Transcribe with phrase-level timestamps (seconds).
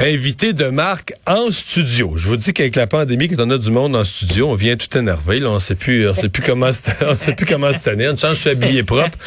[0.00, 2.12] Invité de marque en studio.
[2.16, 4.76] Je vous dis qu'avec la pandémie, quand on a du monde en studio, on vient
[4.76, 5.40] tout énervé.
[5.40, 8.12] Là, on sait plus, on sait plus comment, se- on sait plus comment se tenir.
[8.12, 9.18] Une chance, je suis habillé propre.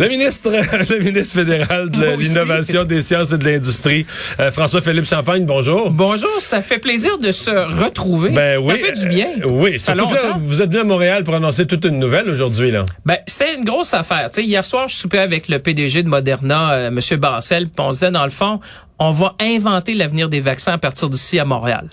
[0.00, 0.50] Le ministre,
[0.90, 4.04] le ministre fédéral de l'innovation, des sciences et de l'industrie,
[4.40, 5.44] euh, François-Philippe Champagne.
[5.46, 5.92] Bonjour.
[5.92, 7.50] Bonjour, ça fait plaisir de se
[7.84, 8.30] retrouver.
[8.30, 8.80] Ben oui.
[8.80, 9.28] Ça fait du bien.
[9.44, 12.28] euh, oui, Ça surtout là, vous êtes venu à Montréal pour annoncer toute une nouvelle
[12.28, 12.84] aujourd'hui, là.
[13.04, 14.28] Ben, c'était une grosse affaire.
[14.36, 16.98] Hier soir, je soupais avec le PDG de Moderna, euh, M.
[17.20, 18.58] Bancel, puis on se disait, dans le fond,
[18.98, 21.88] on va inventer l'avenir des vaccins à partir d'ici à Montréal.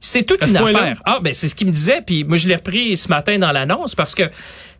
[0.00, 1.00] C'est toute une affaire.
[1.04, 3.52] Ah, ben c'est ce qu'il me disait, puis moi je l'ai repris ce matin dans
[3.52, 4.24] l'annonce parce que,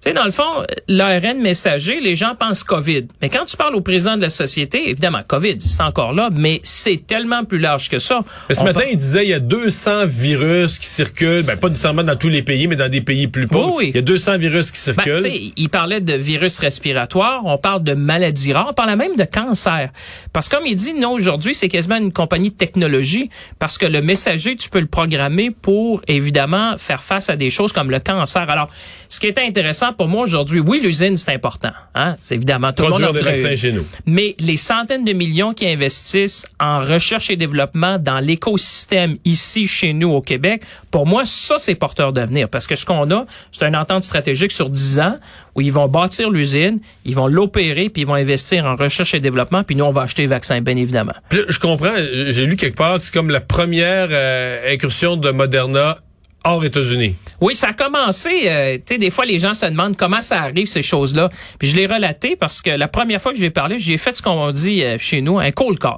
[0.01, 3.06] sais, dans le fond, l'ARN messager, les gens pensent COVID.
[3.20, 6.61] Mais quand tu parles au président de la société, évidemment, COVID, c'est encore là, mais
[6.62, 8.23] c'est tellement plus large que ça.
[8.48, 11.69] Mais ce On matin, il disait il y a 200 virus qui circulent, ben, pas
[11.69, 13.75] nécessairement dans tous les pays, mais dans des pays plus pauvres.
[13.77, 13.91] Oui, oui.
[13.91, 15.53] Il y a 200 virus qui Ben, circulent.
[15.56, 19.91] il parlait de virus respiratoires, on parle de maladies rares, on parle même de cancer.
[20.33, 23.87] Parce que comme il dit, non, aujourd'hui, c'est quasiment une compagnie de technologie, parce que
[23.87, 28.01] le messager, tu peux le programmer pour, évidemment, faire face à des choses comme le
[28.01, 28.48] cancer.
[28.48, 28.69] Alors,
[29.09, 31.70] ce qui est intéressant pour moi aujourd'hui, oui, l'usine, c'est important.
[31.94, 32.16] Hein?
[32.22, 33.84] C'est évidemment tout le monde Produire des vaccins chez nous.
[34.06, 39.92] mais les centaines de millions qui investissent en recherche et développement dans l'écosystème ici, chez
[39.92, 42.48] nous, au Québec, pour moi, ça, c'est porteur d'avenir.
[42.48, 45.19] Parce que ce qu'on a, c'est une entente stratégique sur 10 ans
[45.55, 49.20] où ils vont bâtir l'usine, ils vont l'opérer, puis ils vont investir en recherche et
[49.20, 51.15] développement, puis nous, on va acheter les vaccins, bien évidemment.
[51.32, 55.31] Là, je comprends, j'ai lu quelque part que c'est comme la première euh, incursion de
[55.31, 55.97] Moderna
[56.45, 57.15] hors États-Unis.
[57.41, 58.31] Oui, ça a commencé.
[58.47, 61.31] euh, tu sais, des fois, les gens se demandent comment ça arrive, ces choses-là.
[61.59, 64.23] Puis je l'ai relaté parce que la première fois que j'ai parlé, j'ai fait ce
[64.23, 65.97] qu'on dit euh, chez nous, un cold call.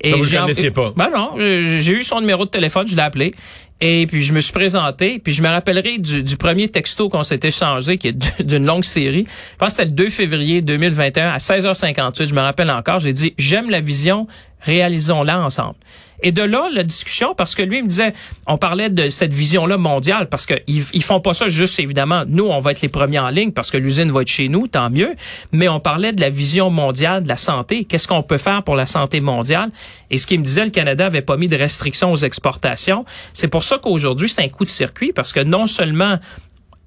[0.00, 0.92] Et Ah, vous j'ai- connaissiez pas?
[0.96, 3.34] Ben non, j'ai eu son numéro de téléphone, je l'ai appelé.
[3.80, 7.22] Et puis je me suis présenté, puis je me rappellerai du, du premier texto qu'on
[7.22, 9.24] s'est échangé, qui est d'une longue série.
[9.52, 12.28] Je pense que c'était le 2 février 2021 à 16h58.
[12.28, 12.98] Je me rappelle encore.
[13.00, 14.26] J'ai dit j'aime la vision,
[14.62, 15.76] réalisons-la ensemble.
[16.22, 18.12] Et de là, la discussion, parce que lui il me disait,
[18.46, 22.46] on parlait de cette vision-là mondiale, parce qu'ils ils font pas ça juste, évidemment, nous,
[22.46, 24.90] on va être les premiers en ligne, parce que l'usine va être chez nous, tant
[24.90, 25.14] mieux,
[25.52, 27.84] mais on parlait de la vision mondiale de la santé.
[27.84, 29.70] Qu'est-ce qu'on peut faire pour la santé mondiale?
[30.10, 33.04] Et ce qu'il me disait, le Canada avait pas mis de restrictions aux exportations.
[33.32, 36.18] C'est pour ça qu'aujourd'hui, c'est un coup de circuit, parce que non seulement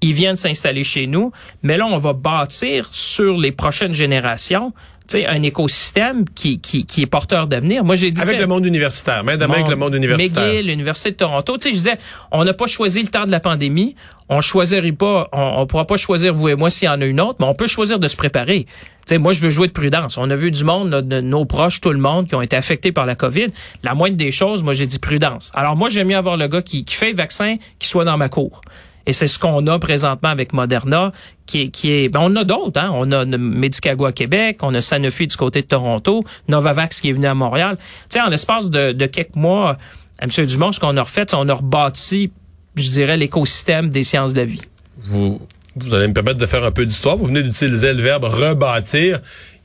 [0.02, 1.32] ils viennent s'installer chez nous,
[1.62, 4.74] mais là, on va bâtir sur les prochaines générations
[5.08, 7.84] sais, un écosystème qui, qui, qui est porteur d'avenir.
[7.84, 8.22] Moi, j'ai dit...
[8.22, 10.44] Avec le monde universitaire, main avec le monde universitaire.
[10.44, 11.58] McGill, l'Université de Toronto.
[11.58, 11.98] Tu sais, je disais,
[12.32, 13.96] on n'a pas choisi le temps de la pandémie.
[14.30, 17.06] On choisirait pas, on, on pourra pas choisir vous et moi s'il y en a
[17.06, 18.66] une autre, mais on peut choisir de se préparer.
[18.66, 18.70] Tu
[19.08, 20.18] sais, moi, je veux jouer de prudence.
[20.18, 22.94] On a vu du monde, de nos proches, tout le monde, qui ont été affectés
[22.94, 23.48] par la COVID.
[23.84, 25.52] La moindre des choses, moi, j'ai dit prudence.
[25.54, 28.18] Alors, moi, j'aime mieux avoir le gars qui, qui fait le vaccin, qui soit dans
[28.18, 28.62] ma cour.
[29.06, 31.12] Et c'est ce qu'on a présentement avec Moderna,
[31.46, 32.92] qui est, qui est, ben on a d'autres, hein.
[32.94, 37.14] On a Medicago à Québec, on a Sanofi du côté de Toronto, Novavax qui est
[37.14, 37.78] venu à Montréal.
[37.78, 39.78] Tu sais, en l'espace de, de quelques mois,
[40.22, 40.30] M.
[40.46, 42.32] Dumont, ce qu'on a refait, on a rebâti,
[42.76, 44.62] je dirais, l'écosystème des sciences de la vie.
[45.00, 45.42] Vous,
[45.76, 47.18] vous allez me permettre de faire un peu d'histoire.
[47.18, 49.20] Vous venez d'utiliser le verbe rebâtir.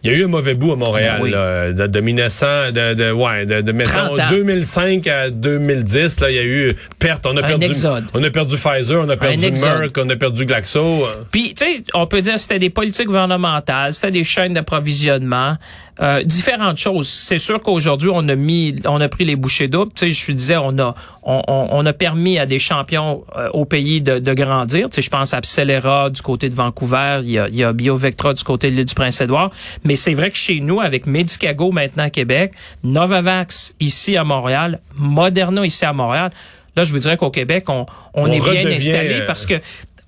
[0.06, 1.30] Il y a eu un mauvais bout à Montréal, Ben oui.
[1.30, 4.26] là, de, de 1900, de, de, ouais, de, de mettons, 30 ans.
[4.30, 7.26] 2005 à 2010, là, il y a eu perte.
[7.26, 8.04] On a Un perdu, exode.
[8.14, 9.50] on a perdu Pfizer, on a perdu.
[9.50, 11.06] Merck, on a perdu Glaxo.
[11.30, 15.56] Puis, tu sais, on peut dire que c'était des politiques gouvernementales, c'était des chaînes d'approvisionnement,
[16.02, 17.08] euh, différentes choses.
[17.08, 19.92] C'est sûr qu'aujourd'hui, on a mis, on a pris les bouchées doubles.
[19.94, 23.48] Tu sais, je disais, on a, on, on- on a permis à des champions euh,
[23.54, 24.88] au pays de, de grandir.
[24.90, 27.64] Tu sais, je pense à Celera du côté de Vancouver, il y a, il y
[27.64, 29.50] a BioVectra du côté de l'île du Prince-Édouard.
[29.84, 32.52] Mais c'est vrai que chez nous, avec Medicago maintenant à Québec,
[32.84, 36.30] Novavax ici à Montréal, Moderna ici à Montréal,
[36.76, 39.46] là, je vous dirais qu'au Québec, on, on, On est bien redevient, installé euh, parce
[39.46, 39.54] que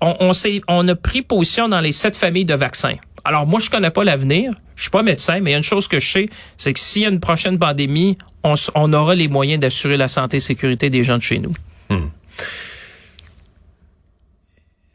[0.01, 0.31] on,
[0.67, 2.95] on, a pris position dans les sept familles de vaccins.
[3.25, 4.51] Alors moi, je connais pas l'avenir.
[4.75, 6.79] Je suis pas médecin, mais il y a une chose que je sais, c'est que
[6.79, 10.89] s'il y a une prochaine pandémie, on, aura les moyens d'assurer la santé et sécurité
[10.89, 11.53] des gens de chez nous.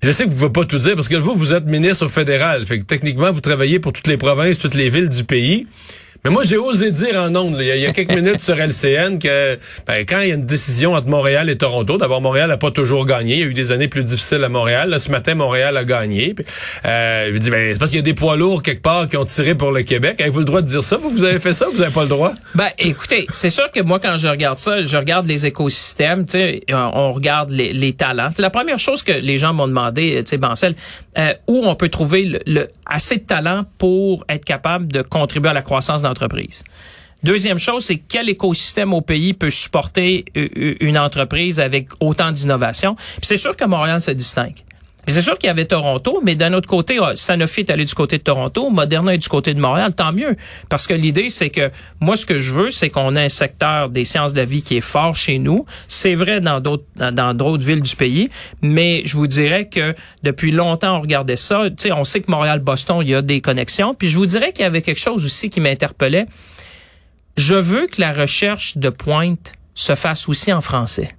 [0.04, 2.08] Je sais que vous ne pouvez pas tout dire parce que vous, vous êtes ministre
[2.08, 2.66] fédéral.
[2.66, 5.66] Fait que techniquement, vous travaillez pour toutes les provinces, toutes les villes du pays.
[6.26, 9.58] Mais moi, j'ai osé dire en ondes, il y, a quelques minutes sur LCN, que
[9.86, 12.70] ben, quand il y a une décision entre Montréal et Toronto, d'abord, Montréal n'a pas
[12.70, 13.34] toujours gagné.
[13.34, 14.98] Il y a eu des années plus difficiles à Montréal.
[14.98, 16.32] ce matin, Montréal a gagné.
[16.32, 16.46] Puis,
[16.86, 19.18] euh, il dit, ben, c'est parce qu'il y a des poids lourds quelque part qui
[19.18, 20.18] ont tiré pour le Québec.
[20.18, 20.96] Avez-vous le droit de dire ça?
[20.96, 21.66] Vous, vous avez fait ça?
[21.70, 22.32] Vous n'avez pas le droit?
[22.54, 26.38] Ben, écoutez, c'est sûr que moi, quand je regarde ça, je regarde les écosystèmes, tu
[26.38, 28.30] sais, on regarde les, les talents.
[28.38, 30.74] la première chose que les gens m'ont demandé, tu sais, Bancel,
[31.18, 35.54] euh, où on peut trouver le, assez de talent pour être capable de contribuer à
[35.54, 36.64] la croissance d'entreprise.
[37.22, 42.96] Deuxième chose, c'est quel écosystème au pays peut supporter une entreprise avec autant d'innovation?
[43.22, 44.56] c'est sûr que Montréal se distingue.
[45.06, 47.94] C'est sûr qu'il y avait Toronto, mais d'un autre côté, ah, Sanofi est allé du
[47.94, 50.36] côté de Toronto, Moderna est du côté de Montréal, tant mieux.
[50.68, 51.70] Parce que l'idée, c'est que
[52.00, 54.62] moi, ce que je veux, c'est qu'on ait un secteur des sciences de la vie
[54.62, 55.66] qui est fort chez nous.
[55.88, 58.30] C'est vrai dans d'autres dans d'autres villes du pays,
[58.62, 61.64] mais je vous dirais que depuis longtemps, on regardait ça.
[61.76, 63.94] Tu on sait que Montréal-Boston, il y a des connexions.
[63.94, 66.26] Puis je vous dirais qu'il y avait quelque chose aussi qui m'interpellait.
[67.36, 71.14] Je veux que la recherche de pointe se fasse aussi en français.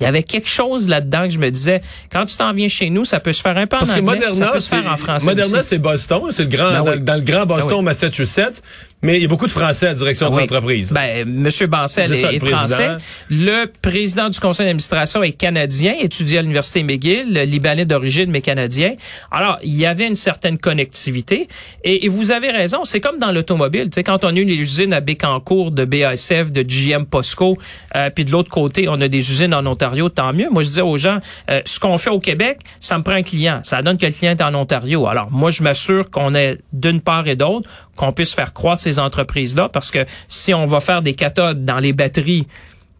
[0.00, 1.80] Il y avait quelque chose là-dedans que je me disais,
[2.10, 4.34] quand tu t'en viens chez nous, ça peut se faire un peu en anglais, Moderna,
[4.34, 7.20] ça peut se faire en français Moderna, c'est Boston, c'est le grand, ben dans, le
[7.20, 8.60] grand Boston, ben Massachusetts.
[9.04, 10.90] Mais il y a beaucoup de Français à la direction de ah l'entreprise.
[10.90, 12.96] Ben, Monsieur Bancel est, français.
[13.28, 18.94] Le président du conseil d'administration est canadien, étudié à l'université McGill, libanais d'origine mais canadien.
[19.30, 21.48] Alors, il y avait une certaine connectivité.
[21.84, 23.84] Et, vous avez raison, c'est comme dans l'automobile.
[23.84, 27.58] Tu sais, quand on a une usine à Bécancourt de BASF, de GM Posco,
[27.96, 30.48] euh, puis de l'autre côté, on a des usines en Ontario, tant mieux.
[30.50, 31.18] Moi, je disais aux gens,
[31.50, 33.60] euh, ce qu'on fait au Québec, ça me prend un client.
[33.64, 35.06] Ça donne que le client est en Ontario.
[35.06, 38.98] Alors, moi, je m'assure qu'on est d'une part et d'autre, qu'on puisse faire croître ces
[38.98, 42.46] entreprises-là, parce que si on va faire des cathodes dans les batteries,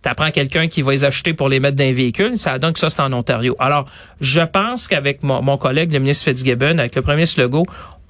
[0.05, 2.79] t'apprends quelqu'un qui va les acheter pour les mettre dans un véhicule, ça donne que
[2.79, 3.57] ça, c'est en Ontario.
[3.59, 3.87] Alors,
[4.21, 7.41] je pense qu'avec mon, collègue, le ministre Fitzgibbon, avec le premier ministre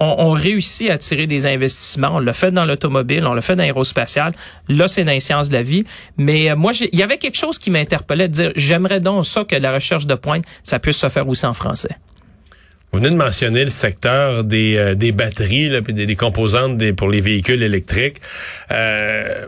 [0.01, 2.15] on, réussit à tirer des investissements.
[2.15, 4.33] On l'a fait dans l'automobile, on l'a fait dans l'aérospatial.
[4.67, 5.85] Là, c'est dans les sciences de la vie.
[6.17, 9.45] Mais euh, moi, il y avait quelque chose qui m'interpellait de dire, j'aimerais donc ça
[9.45, 11.95] que la recherche de pointe, ça puisse se faire aussi en français.
[12.95, 16.93] Vous venez de mentionner le secteur des, euh, des batteries, là, des, des, composantes des,
[16.93, 18.21] pour les véhicules électriques.
[18.71, 19.47] Euh,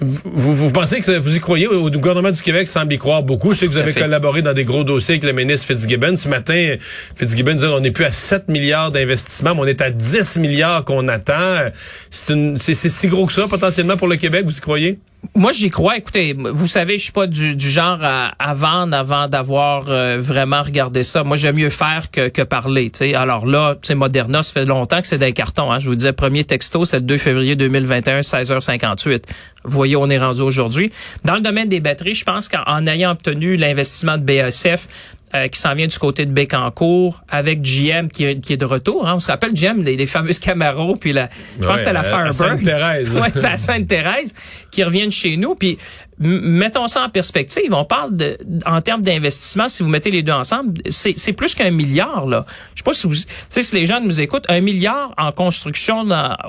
[0.00, 1.68] vous, vous, pensez que vous y croyez?
[1.68, 3.52] Au gouvernement du Québec semble y croire beaucoup.
[3.54, 6.16] Je sais que vous avez collaboré dans des gros dossiers avec le ministre Fitzgibbon.
[6.16, 6.74] Ce matin,
[7.14, 10.84] Fitzgibbon disait on n'est plus à 7 milliards d'investissements, mais on est à 10 milliards
[10.84, 11.68] qu'on attend.
[12.10, 14.98] C'est si gros que ça, potentiellement, pour le Québec, vous y croyez?
[15.34, 15.96] Moi, j'y crois.
[15.96, 21.02] Écoutez, vous savez, je suis pas du, genre à, vendre avant d'avoir euh, vraiment regardé
[21.02, 21.24] ça.
[21.24, 22.90] Moi, j'aime mieux faire que, que parler.
[23.14, 25.70] Alors là, c'est Moderna, ça fait longtemps que c'est des cartons.
[25.70, 25.78] Hein.
[25.78, 29.22] Je vous disais, premier texto, c'est le 2 février 2021, 16h58.
[29.64, 30.90] Vous voyez, on est rendu aujourd'hui.
[31.24, 34.88] Dans le domaine des batteries, je pense qu'en ayant obtenu l'investissement de BASF,
[35.34, 39.06] euh, qui s'en vient du côté de Bécancourt avec GM qui, est de retour.
[39.06, 39.14] Hein.
[39.16, 41.28] On se rappelle GM, les, les fameuses Camaro, puis la,
[41.60, 42.32] je pense que c'est la Firebird.
[42.32, 43.12] Sainte-Thérèse.
[43.14, 44.34] ouais, c'est la Sainte-Thérèse
[44.70, 45.54] qui reviennent chez nous.
[45.54, 45.78] Puis
[46.18, 47.72] mettons ça en perspective.
[47.72, 51.70] On parle de, en termes d'investissement, si vous mettez les deux ensemble, c'est plus qu'un
[51.70, 52.26] milliard.
[52.26, 52.44] Là.
[52.74, 53.14] Je sais pas si vous,
[53.48, 56.06] si les gens nous écoutent, un milliard en construction,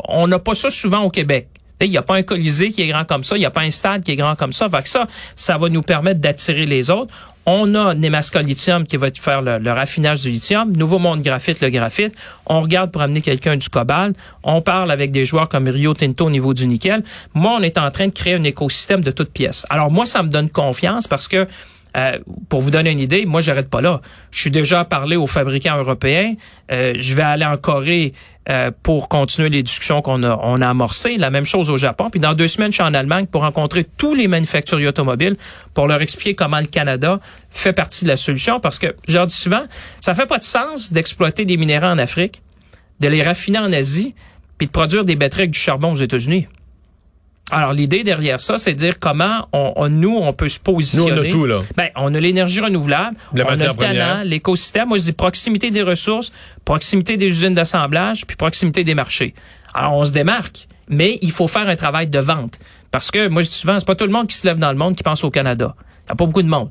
[0.07, 1.47] on n'a pas ça souvent au Québec.
[1.85, 3.61] Il n'y a pas un colisée qui est grand comme ça, il n'y a pas
[3.61, 4.69] un stade qui est grand comme ça.
[4.69, 7.13] Fait que ça, ça va nous permettre d'attirer les autres.
[7.45, 10.71] On a Nemasco Lithium qui va faire le, raffinage du lithium.
[10.71, 12.13] Nouveau Monde Graphite, le graphite.
[12.45, 14.15] On regarde pour amener quelqu'un du cobalt.
[14.43, 17.03] On parle avec des joueurs comme Rio Tinto au niveau du nickel.
[17.33, 19.65] Moi, on est en train de créer un écosystème de toutes pièces.
[19.71, 21.47] Alors moi, ça me donne confiance parce que
[21.97, 24.01] euh, pour vous donner une idée, moi, j'arrête pas là.
[24.31, 26.35] Je suis déjà parlé aux fabricants européens.
[26.71, 28.13] Euh, je vais aller en Corée
[28.49, 31.17] euh, pour continuer les discussions qu'on a, on a amorcées.
[31.17, 32.09] La même chose au Japon.
[32.09, 35.35] Puis dans deux semaines, je suis en Allemagne pour rencontrer tous les manufacturiers automobiles
[35.73, 38.59] pour leur expliquer comment le Canada fait partie de la solution.
[38.59, 39.63] Parce que, je leur dis souvent,
[39.99, 42.41] ça fait pas de sens d'exploiter des minéraux en Afrique,
[42.99, 44.15] de les raffiner en Asie,
[44.57, 46.47] puis de produire des batteries avec du charbon aux États-Unis.
[47.51, 51.11] Alors l'idée derrière ça, c'est de dire comment on, nous on peut se positionner.
[51.11, 51.59] Nous on a tout là.
[51.75, 54.87] Ben on a l'énergie renouvelable, on a le talent, l'écosystème.
[54.87, 56.31] Moi je dis proximité des ressources,
[56.65, 59.33] proximité des usines d'assemblage, puis proximité des marchés.
[59.73, 63.41] Alors on se démarque, mais il faut faire un travail de vente parce que moi
[63.41, 65.03] je dis souvent c'est pas tout le monde qui se lève dans le monde qui
[65.03, 65.75] pense au Canada.
[66.05, 66.69] Il y a pas beaucoup de monde.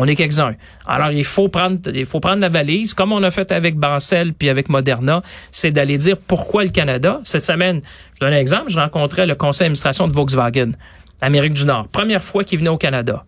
[0.00, 0.54] On est quelques-uns.
[0.86, 4.32] Alors, il faut prendre, il faut prendre la valise, comme on a fait avec Bancel
[4.32, 7.20] puis avec Moderna, c'est d'aller dire pourquoi le Canada.
[7.24, 7.80] Cette semaine,
[8.14, 10.70] je donne un exemple, je rencontrais le conseil d'administration de Volkswagen,
[11.20, 11.88] Amérique du Nord.
[11.88, 13.24] Première fois qu'il venait au Canada.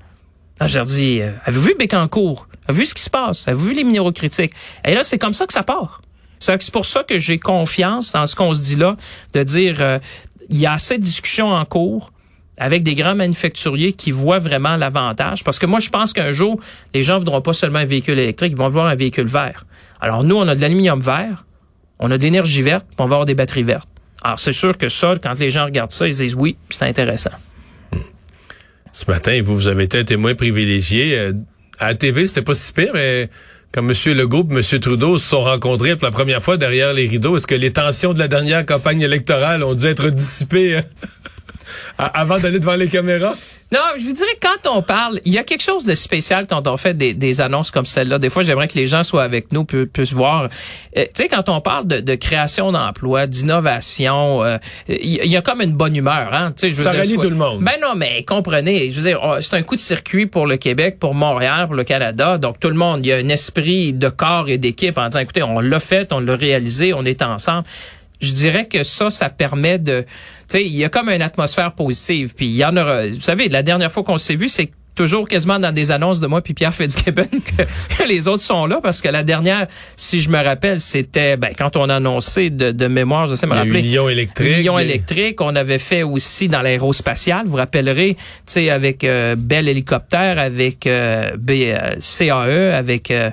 [0.61, 2.47] Là, je leur dis, euh, avez-vous vu Bécancourt?
[2.69, 3.49] Avez-vous vu ce qui se passe?
[3.49, 4.53] Avez-vous vu les minéraux critiques?
[4.85, 6.01] Et là, c'est comme ça que ça part.
[6.39, 8.97] C'est pour ça que j'ai confiance dans ce qu'on se dit là,
[9.33, 9.99] de dire, euh,
[10.49, 12.13] il y a assez de discussions en cours
[12.61, 15.43] avec des grands manufacturiers qui voient vraiment l'avantage.
[15.43, 16.61] Parce que moi, je pense qu'un jour,
[16.95, 19.65] les gens ne voudront pas seulement un véhicule électrique, ils vont voir un véhicule vert.
[20.01, 21.47] Alors nous, on a de l'aluminium vert,
[21.99, 23.89] on a de l'énergie verte, puis on va avoir des batteries vertes.
[24.23, 26.85] Alors, c'est sûr que ça, quand les gens regardent ça, ils se disent oui, c'est
[26.85, 27.31] intéressant.
[28.93, 31.19] Ce matin, vous, vous avez été un témoin privilégié.
[31.19, 31.33] Euh,
[31.79, 33.31] à la TV, c'était pas si pire, mais
[33.73, 33.95] quand M.
[34.15, 34.81] Legault et M.
[34.81, 38.13] Trudeau se sont rencontrés pour la première fois derrière les rideaux, est-ce que les tensions
[38.13, 40.83] de la dernière campagne électorale ont dû être dissipées euh,
[41.99, 43.35] avant d'aller devant les caméras?
[43.73, 46.67] Non, je vous dirais quand on parle, il y a quelque chose de spécial quand
[46.67, 48.19] on fait des, annonces comme celle-là.
[48.19, 50.49] Des fois, j'aimerais que les gens soient avec nous, puissent voir.
[50.97, 55.61] Euh, tu sais, quand on parle de, création d'emplois, d'innovation, euh, il y, a comme
[55.61, 56.35] une bonne humeur.
[56.35, 56.53] Hein?
[56.61, 57.63] je veux Ça rallie tout le monde.
[57.63, 60.57] Ben non, mais comprenez, je veux dire, oh, c'est un coup de circuit pour le
[60.57, 62.39] Québec, pour Montréal, pour le Canada.
[62.39, 65.21] Donc tout le monde, il y a un esprit de corps et d'équipe en disant,
[65.21, 67.65] écoutez, on l'a fait, on l'a réalisé, on est ensemble
[68.21, 70.09] je dirais que ça, ça permet de, tu
[70.49, 72.35] sais, il y a comme une atmosphère positive.
[72.35, 75.29] Puis il y en aura, vous savez, la dernière fois qu'on s'est vu, c'est toujours
[75.29, 77.27] quasiment dans des annonces de moi puis Pierre Fitzgibbon
[77.99, 81.53] que les autres sont là parce que la dernière, si je me rappelle, c'était ben,
[81.57, 83.81] quand on a annoncé de, de mémoire, je sais me rappeler.
[83.83, 84.59] Lyon électrique.
[84.59, 89.37] Lyon électrique, on avait fait aussi dans l'aérospatial, vous, vous rappellerez, tu sais avec euh,
[89.39, 93.31] Bell hélicoptère, avec euh, B, euh, CAE, avec euh,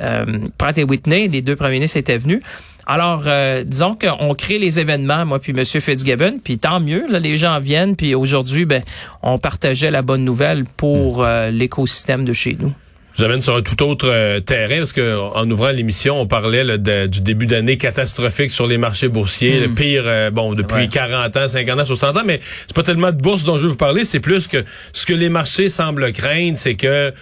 [0.00, 0.24] euh,
[0.58, 2.40] Pratt et Whitney, les deux premiers ministres étaient venus.
[2.86, 5.64] Alors, euh, disons qu'on crée les événements, moi puis M.
[5.64, 8.82] Fitzgibbon, puis tant mieux, là, les gens viennent, puis aujourd'hui, ben,
[9.22, 11.24] on partageait la bonne nouvelle pour hmm.
[11.24, 12.72] euh, l'écosystème de chez nous.
[13.14, 16.26] Je vous amène sur un tout autre euh, terrain parce que en ouvrant l'émission, on
[16.26, 19.74] parlait du début d'année catastrophique sur les marchés boursiers, le hmm.
[19.74, 23.44] pire bon depuis 40 ans, 50 ans, 60 ans, mais c'est pas tellement de bourse
[23.44, 26.74] dont je veux vous parler, c'est plus que ce que les marchés semblent craindre, c'est
[26.74, 27.12] que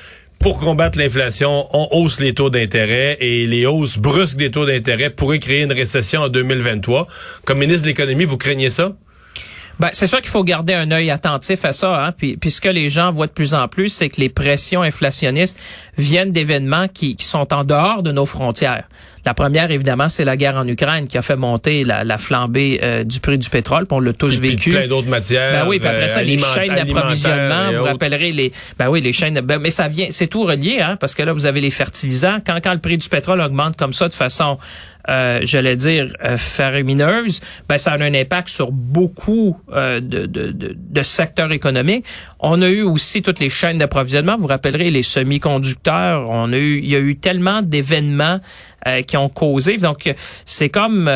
[0.42, 5.08] pour combattre l'inflation, on hausse les taux d'intérêt et les hausses brusques des taux d'intérêt
[5.08, 7.06] pourraient créer une récession en 2023.
[7.44, 8.92] Comme ministre de l'économie, vous craignez ça?
[9.78, 12.06] Ben, c'est sûr qu'il faut garder un œil attentif à ça.
[12.06, 12.12] Hein?
[12.12, 15.60] Puis, ce que les gens voient de plus en plus, c'est que les pressions inflationnistes
[15.96, 18.88] viennent d'événements qui, sont en dehors de nos frontières.
[19.24, 23.04] La première, évidemment, c'est la guerre en Ukraine qui a fait monter la, flambée euh,
[23.04, 23.86] du prix du pétrole.
[23.86, 24.70] Puis on l'a tous vécu.
[24.70, 25.52] Plein d'autres matières.
[25.52, 27.72] Ben oui, puis après ça, euh, les chaînes d'approvisionnement.
[27.72, 28.52] Vous rappellerez les.
[28.78, 29.40] Ben oui, les chaînes.
[29.40, 32.38] Ben, mais ça vient, c'est tout relié, hein, parce que là, vous avez les fertilisants.
[32.44, 34.58] Quand, quand le prix du pétrole augmente comme ça de façon
[35.08, 36.36] euh, j'allais dire, euh,
[37.68, 42.04] ben, ça a un impact sur beaucoup euh, de, de, de, secteurs économiques.
[42.38, 44.36] On a eu aussi toutes les chaînes d'approvisionnement.
[44.36, 46.30] Vous, rappellerez les semi-conducteurs.
[46.30, 48.38] On a eu, il y a eu tellement d'événements
[48.86, 49.76] euh, qui ont causé.
[49.78, 50.12] Donc,
[50.44, 51.10] c'est comme,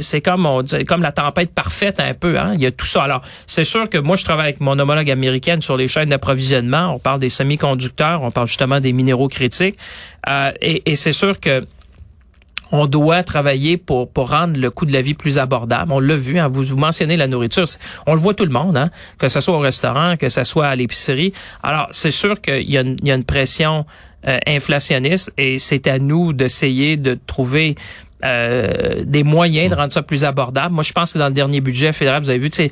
[0.00, 2.38] c'est comme, on dit, comme la tempête parfaite un peu.
[2.38, 2.52] Hein?
[2.54, 3.02] Il y a tout ça.
[3.02, 6.94] Alors, c'est sûr que moi, je travaille avec mon homologue américaine sur les chaînes d'approvisionnement.
[6.94, 9.76] On parle des semi-conducteurs, on parle justement des minéraux critiques.
[10.60, 11.66] et, et c'est sûr que
[12.72, 15.92] on doit travailler pour, pour rendre le coût de la vie plus abordable.
[15.92, 17.66] On l'a vu, hein, vous, vous mentionnez la nourriture,
[18.06, 20.66] on le voit tout le monde, hein, que ce soit au restaurant, que ce soit
[20.66, 21.32] à l'épicerie.
[21.62, 23.86] Alors, c'est sûr qu'il y, a une, pression
[24.26, 27.76] euh, inflationniste et c'est à nous d'essayer de trouver
[28.24, 30.74] euh, des moyens de rendre ça plus abordable.
[30.74, 32.70] Moi, je pense que dans le dernier budget fédéral, vous avez vu, sais,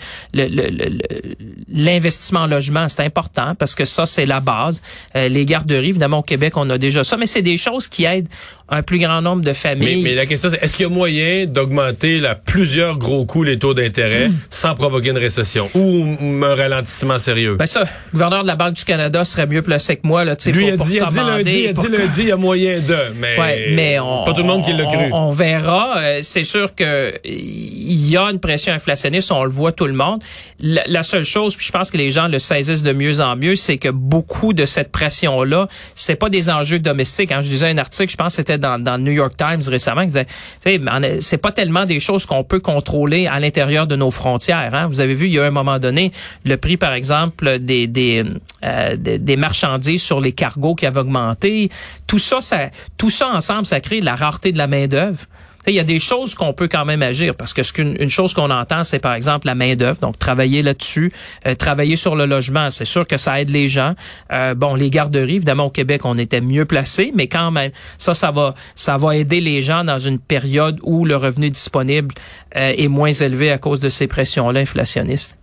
[1.69, 4.83] l'investissement en logement, c'est important parce que ça, c'est la base.
[5.17, 8.05] Euh, les garderies, évidemment, au Québec, on a déjà ça, mais c'est des choses qui
[8.05, 8.29] aident
[8.69, 10.03] un plus grand nombre de familles.
[10.03, 13.59] Mais, la question, c'est est-ce qu'il y a moyen d'augmenter à plusieurs gros coups les
[13.59, 14.35] taux d'intérêt hmm.
[14.49, 16.07] sans provoquer une récession ou
[16.43, 17.57] un ralentissement sérieux?
[17.57, 20.25] Ben ça, le gouverneur de la Banque du Canada serait mieux placé que moi.
[20.25, 22.37] Là, Lui, pour, a, dit, a dit lundi, il a dit lundi, il y a
[22.37, 23.37] moyen de, mais,
[23.75, 25.11] mais pas tout le monde qui l'a cru.
[25.13, 25.99] On, verra.
[25.99, 29.93] Euh, c'est sûr que il y a une pression inflationniste, on le voit tout le
[29.93, 30.23] monde.
[30.61, 33.57] La, seule chose, puis je pense que les gens le saisissent de mieux en mieux,
[33.57, 37.31] c'est que beaucoup de cette pression-là, c'est pas des enjeux domestiques.
[37.31, 40.03] Quand je disais un article, je pense que c'était dans, le New York Times récemment,
[40.03, 44.73] qui disait, c'est pas tellement des choses qu'on peut contrôler à l'intérieur de nos frontières.
[44.73, 44.87] Hein.
[44.87, 46.13] Vous avez vu, il y a un moment donné,
[46.45, 48.25] le prix, par exemple, des, des,
[48.65, 51.69] euh, des, marchandises sur les cargos qui avaient augmenté.
[52.13, 55.27] Tout ça, ça, tout ça ensemble, ça crée la rareté de la main d'œuvre
[55.69, 58.11] il y a des choses qu'on peut quand même agir parce que ce qu'une une
[58.11, 61.11] chose qu'on entend, c'est par exemple la main d'œuvre, donc travailler là-dessus,
[61.47, 63.95] euh, travailler sur le logement, c'est sûr que ça aide les gens.
[64.33, 68.13] Euh, bon, les garderies, évidemment au Québec, on était mieux placés, mais quand même, ça,
[68.13, 72.15] ça va, ça va aider les gens dans une période où le revenu disponible
[72.57, 75.39] euh, est moins élevé à cause de ces pressions-là inflationnistes.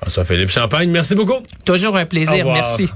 [0.00, 1.40] François-Philippe Champagne, merci beaucoup.
[1.64, 2.88] Toujours un plaisir, merci.